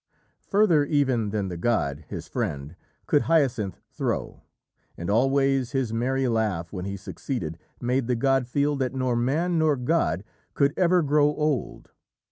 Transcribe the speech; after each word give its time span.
Further 0.47 0.83
even 0.83 1.29
than 1.29 1.49
the 1.49 1.57
god, 1.57 2.05
his 2.09 2.27
friend, 2.27 2.75
could 3.05 3.21
Hyacinthus 3.29 3.83
throw, 3.91 4.41
and 4.97 5.11
always 5.11 5.73
his 5.73 5.93
merry 5.93 6.27
laugh 6.27 6.73
when 6.73 6.85
he 6.85 6.97
succeeded 6.97 7.59
made 7.79 8.07
the 8.07 8.15
god 8.15 8.47
feel 8.47 8.75
that 8.77 8.95
nor 8.95 9.15
man 9.15 9.59
nor 9.59 9.75
god 9.75 10.23
could 10.55 10.73
ever 10.75 11.03
grow 11.03 11.27
old. 11.35 11.91